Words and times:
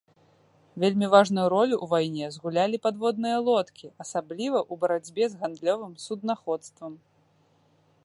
Вельмі 0.83 1.09
важную 1.15 1.43
ролю 1.53 1.75
ў 1.77 1.85
вайне 1.91 2.31
згулялі 2.37 2.81
падводныя 2.87 3.37
лодкі, 3.51 3.85
асабліва 4.07 4.59
ў 4.71 4.87
барацьбе 4.87 5.23
з 5.35 5.41
гандлёвым 5.45 5.93
суднаходствам. 6.09 6.91